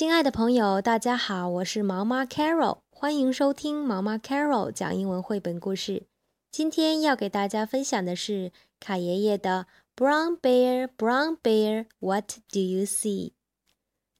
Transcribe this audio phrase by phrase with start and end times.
[0.00, 6.06] 亲爱的朋友，大家好，我是毛妈 Carol，欢迎收听毛妈 Carol 讲英文绘本故事。
[6.50, 8.50] 今天要给大家分享的是
[8.80, 9.66] 卡爷爷的
[10.02, 13.28] 《Brown Bear, Brown Bear, What Do You See》。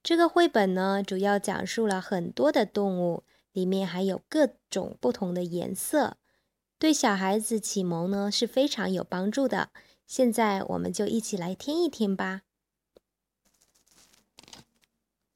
[0.02, 3.22] 这个绘本呢，主要讲述了很多的动物，
[3.52, 6.18] 里面还有各种不同的颜色，
[6.78, 9.70] 对小孩子启蒙呢是非常有帮助的。
[10.06, 12.42] 现在我们就一起来听一听吧。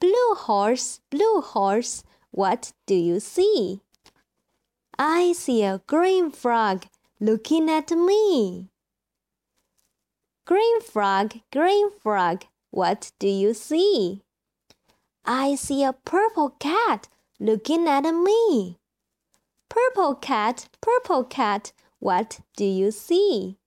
[0.00, 3.80] Blue horse, blue horse, what do you see?
[4.96, 6.84] I see a green frog
[7.20, 8.68] looking at me.
[10.44, 14.22] Green frog, green frog, what do you see?
[15.24, 17.08] I see a purple cat
[17.40, 18.78] looking at me.
[19.68, 23.58] Purple cat, purple cat, what do you see?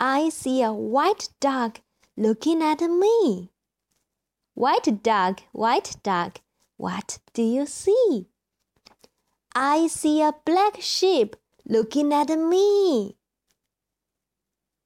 [0.00, 1.80] I see a white dog
[2.16, 3.50] looking at me.
[4.58, 6.40] White dog, white dog,
[6.76, 8.26] what do you see?
[9.54, 13.14] I see a black sheep looking at me.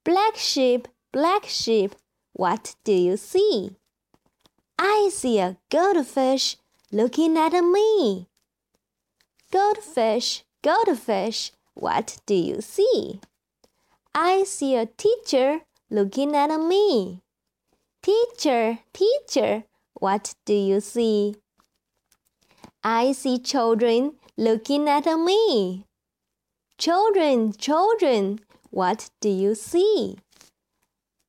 [0.04, 1.94] Black sheep, black sheep,
[2.34, 3.70] what do you see?
[4.78, 6.58] I see a goldfish
[6.90, 8.28] looking at me.
[9.50, 13.20] Goldfish, goldfish, what do you see?
[14.14, 17.22] I see a teacher looking at me.
[18.02, 19.62] Teacher, teacher,
[19.94, 21.36] what do you see?
[22.82, 25.86] I see children looking at me.
[26.78, 28.40] Children, children,
[28.70, 30.16] what do you see?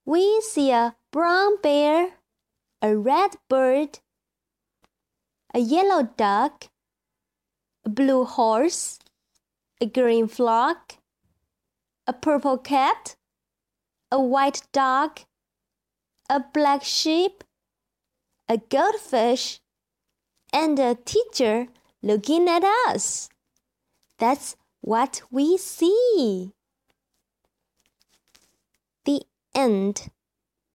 [0.04, 2.14] We see a brown bear,
[2.82, 4.00] a red bird,
[5.54, 6.70] a yellow duck,
[7.86, 8.98] a blue horse,
[9.80, 10.78] a green frog,
[12.08, 13.16] a purple cat,
[14.12, 15.20] a white dog,
[16.30, 17.44] a black sheep,
[18.48, 19.60] a goldfish,
[20.52, 21.68] and a teacher
[22.02, 23.30] looking at us.
[24.20, 26.52] That's what we see.
[29.06, 29.24] The
[29.56, 30.10] end.